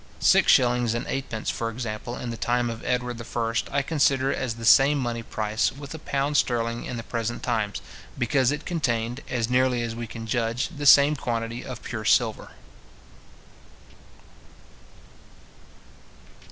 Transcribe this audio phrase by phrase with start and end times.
[0.19, 4.33] Six shillings and eight pence, for example, in the time of Edward I., I consider
[4.33, 7.83] as the same money price with a pound sterling in the present times,
[8.17, 12.53] because it contained, as nearly as we can judge, the same quantity of pure silver.